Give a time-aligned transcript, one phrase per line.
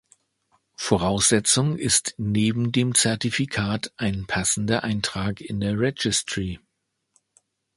[0.77, 6.59] Voraussetzung ist neben dem Zertifikat ein passender Eintrag in der Registry.